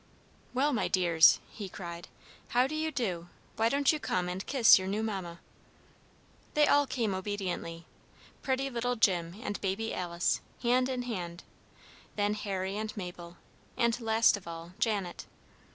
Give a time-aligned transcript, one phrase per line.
[0.55, 2.07] "Well, my dears," he cried,
[2.47, 3.29] "how do you do?
[3.55, 5.39] Why don't you come and kiss your new mamma?"
[6.55, 7.85] They all came obediently,
[8.41, 11.43] pretty little Jim and baby Alice, hand in hand,
[12.15, 13.37] then Harry and Mabel,
[13.77, 15.27] and, last of all, Janet.